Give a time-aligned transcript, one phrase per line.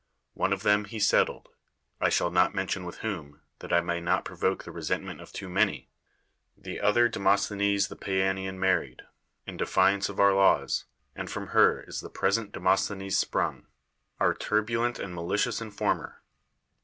[0.33, 1.45] One of them he set tled—
[2.01, 5.47] I shall not mention with whom, that I may not provoke the resentment of too
[5.47, 5.91] many;
[6.57, 9.03] the other Demosthenes tlu^ Pa'anian married,
[9.45, 10.85] in defiance of our laws,
[11.15, 13.67] and from her is the present Demosthenes sprung—
[14.19, 16.23] our turbulent and ma licious informer.